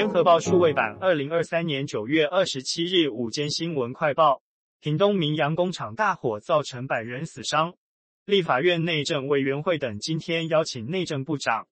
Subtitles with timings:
[0.00, 4.40] 联合报数位版，二零二三年九月二十七日午间新闻快报：
[4.80, 7.74] 屏东明扬工厂大火造成百人死伤。
[8.24, 11.68] 立法院内政委员会等今天邀请内政部长、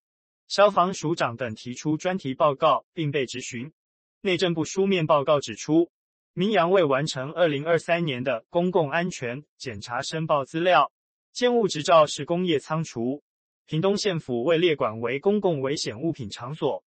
[0.46, 3.72] 消防署长等提出专题报告，并被质询。
[4.20, 5.90] 内政部书面报告指出，
[6.34, 10.92] 明扬未完成二零二三年的公共安全检查申报资料，
[11.32, 13.22] 建物执照是工业仓储。
[13.64, 16.85] 屏东县府未列管为公共危险物品场所。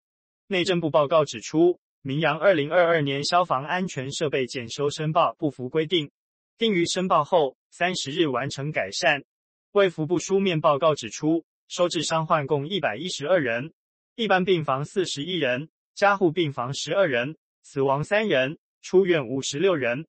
[0.52, 6.12] 内政部报告指出，明阳二零二二年消防安全设备检修申报不符规定，
[6.58, 9.24] 定于申报后三十日完成改善。
[9.72, 13.72] 卫福部书面报告指出，收治伤患共一百一十二人，
[14.16, 20.06] 一般病房四十一人，加护病房十二人，死亡三人，出院五十六人，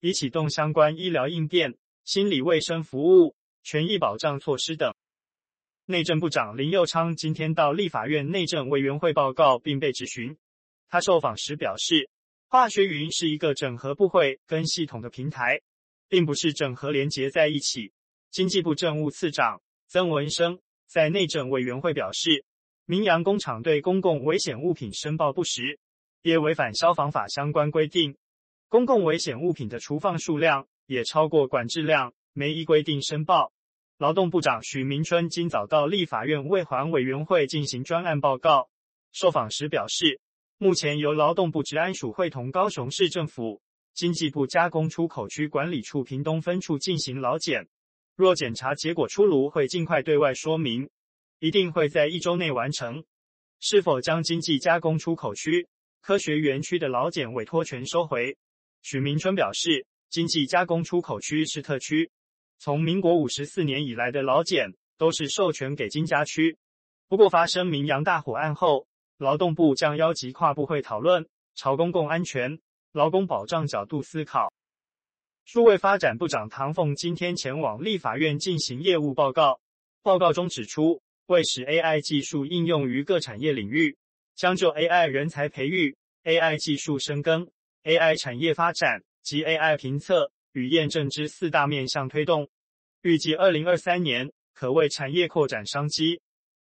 [0.00, 1.72] 已启动相关医疗应变、
[2.04, 4.92] 心理卫生服务、权益保障措施等。
[5.86, 10.34] 内政部长林佑昌今天到立法院内政委员会报告，并被质询。
[10.88, 12.08] 他受访时表示，
[12.48, 15.60] 化学云是一个整合部会跟系统的平台，
[16.08, 17.92] 并不是整合连结在一起。
[18.30, 22.46] 经济部政务次长曾文生在内政委员会表示，
[22.86, 25.78] 明扬工厂对公共危险物品申报不实，
[26.22, 28.16] 也违反消防法相关规定，
[28.70, 33.52] 公共危险物品的储放数量也超过管制量，没依规定申报。
[33.98, 38.68] 劳动部长许明春今早到立法院卫环委员会进行专案报告，
[39.12, 40.20] 受访时表示，
[40.58, 43.62] 目前由劳动部职安署会同高雄市政府、
[43.94, 47.68] 经济部加工出口区管理处屏东分处进行劳检，
[48.16, 50.90] 若检查结果出炉，会尽快对外说明，
[51.38, 53.04] 一定会在一周内完成。
[53.60, 55.68] 是否将经济加工出口区、
[56.00, 58.36] 科学园区的劳检委托权收回？
[58.82, 62.10] 许明春表示，经济加工出口区是特区。
[62.58, 66.56] 从民国五十四年以来的劳检都是授权给金家区，
[67.08, 68.86] 不过发生明扬大火案后，
[69.18, 72.58] 劳动部将邀集跨部会讨论，朝公共安全、
[72.92, 74.52] 劳工保障角度思考。
[75.44, 79.60] 数位发展部长唐凤今天前往立法院进行业务报告，
[80.02, 83.96] 报告中指出，为使 AI 技术应用于各产业领域，
[84.34, 87.50] 将就 AI 人才培育、AI 技术深耕、
[87.82, 92.48] AI 产业发展及 AI 评测与验证之四大面向推动，
[93.02, 96.20] 预计二零二三年可为产业扩展商机，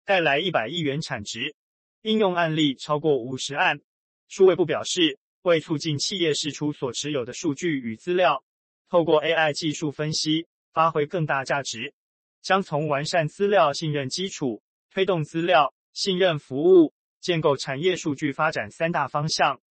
[0.03, 1.56] 带来一百亿元产值，
[2.02, 3.80] 应用案例超过五十案。
[4.28, 8.44] 数位部表示，为促进企业释出所持有的数据与资料，
[8.90, 11.94] 透过 AI 技术分析，发挥更大价值，
[12.42, 14.62] 将从完善资料信任基础、
[14.92, 19.62] 推动资料信任服务、建构产业数据发展三大方向，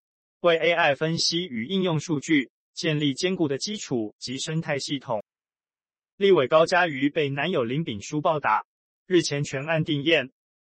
[0.41, 2.51] 为 AI 分析与应用数据。
[2.77, 5.25] 建立坚固的基础及生态系统。
[6.17, 8.67] 立委高嘉瑜被男友林炳书暴打，
[9.07, 10.31] 日前全案定验，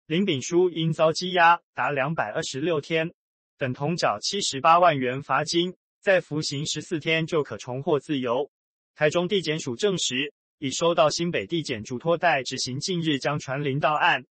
[0.07, 3.13] 林炳书因遭羁押达两百二十六天，
[3.57, 8.51] 等同缴七十八万元罚金，再服刑十四天就可重获自由。
[8.95, 14.25] 台中地检署证实，已收到新北地检嘱托代执行，近日将传林到案。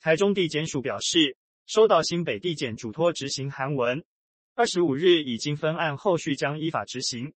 [0.00, 4.04] 台中地检署表示，收到新北地检嘱托执行函文。
[4.54, 7.32] 二十五日已经分案，后续将依法执行。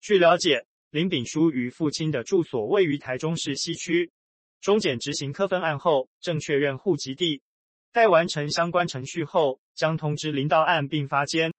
[0.00, 4.12] 据了解，林炳书与父亲的住所位于台中市西区。
[4.60, 7.42] 中检执行科分案后，正确认户籍地，
[7.90, 11.52] 待完成相关程序后，将通知林到案并发监。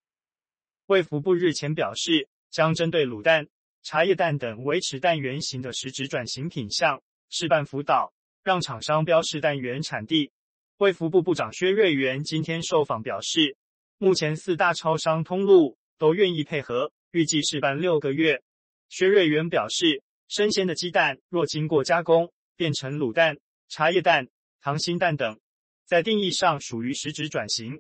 [0.86, 3.48] 卫福部日前表示，将针对卤蛋、
[3.84, 10.32] 茶叶蛋等维持蛋原型的实质转型品项，示范辅导，让厂商标示蛋原产地。
[10.78, 13.58] 卫福部部长薛瑞元今天受访表示。
[14.02, 18.42] 目前四大超商通路都愿意配合，预计试办六个月。
[18.90, 23.38] 薛瑞元表示，生鲜的鸡蛋若经过加工变成卤蛋、
[23.70, 24.28] 茶叶蛋、
[24.60, 25.40] 溏心蛋等，
[25.86, 27.80] 在定义上属于实质转型。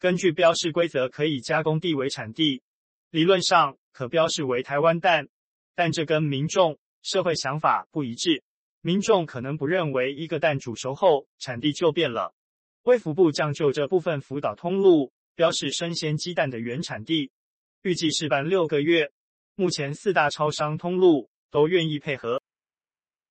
[0.00, 2.62] 根据标示规则，可以加工地为产地，
[3.10, 5.28] 理论上可标示为台湾蛋，
[5.76, 8.42] 但这跟民众社会想法不一致。
[8.80, 12.34] 民众可能不认为一个蛋煮熟后产地就变了。
[12.82, 15.12] 卫福部将就这部分辅导通路。
[15.34, 17.30] 标示生鲜鸡蛋的原产地，
[17.82, 19.10] 预计试办六个月。
[19.54, 22.42] 目前四大超商通路都愿意配合。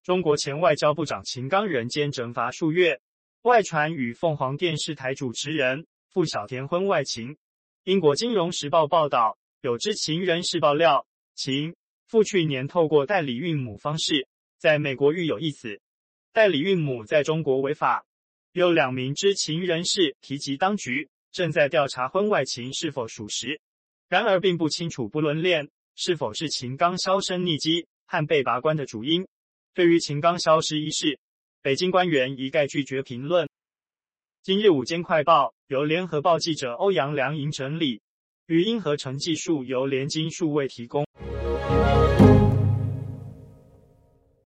[0.04, 3.02] 中国前外交部长秦刚人间蒸发数月，
[3.42, 7.38] 外传与凤凰电视台主持人傅晓田婚外情。
[7.84, 11.76] 英国金融时报报道，有知情人士爆料，秦
[12.06, 15.82] 傅去年透过代理孕母方式在美国育有一子，
[16.32, 18.06] 代理孕母在中国违法。
[18.52, 21.10] 有两名知情人士提及当局。
[21.32, 23.60] 正在调查婚外情是否属实，
[24.08, 29.28] 然而并不清楚不伦恋是否是秦刚销声匿迹和被拔关的主因。
[29.74, 31.20] 对于秦刚消失一事，
[31.62, 33.48] 北京官员一概拒绝评论。
[34.42, 38.02] 今日午间快报由联合报记者欧阳良莹整理，
[38.48, 41.06] 语音合成技术由联金数位提供。